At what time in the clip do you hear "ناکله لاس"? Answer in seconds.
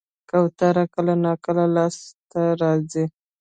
1.23-1.95